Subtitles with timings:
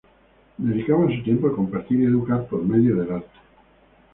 [0.57, 3.37] Dedicaban su tiempo a compartir y educar por medio del arte.